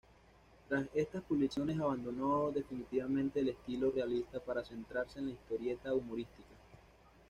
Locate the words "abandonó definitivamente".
1.79-3.39